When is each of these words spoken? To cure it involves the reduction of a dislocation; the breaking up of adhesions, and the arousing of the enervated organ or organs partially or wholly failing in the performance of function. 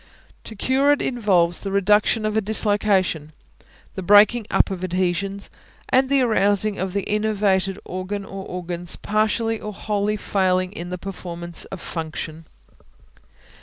To 0.45 0.55
cure 0.55 0.91
it 0.91 0.99
involves 0.99 1.61
the 1.61 1.71
reduction 1.71 2.25
of 2.25 2.35
a 2.35 2.41
dislocation; 2.41 3.33
the 3.93 4.01
breaking 4.01 4.47
up 4.49 4.71
of 4.71 4.83
adhesions, 4.83 5.51
and 5.89 6.09
the 6.09 6.21
arousing 6.23 6.79
of 6.79 6.93
the 6.93 7.07
enervated 7.07 7.77
organ 7.85 8.25
or 8.25 8.43
organs 8.47 8.95
partially 8.95 9.59
or 9.59 9.71
wholly 9.73 10.17
failing 10.17 10.71
in 10.71 10.89
the 10.89 10.97
performance 10.97 11.65
of 11.65 11.79
function. 11.81 12.45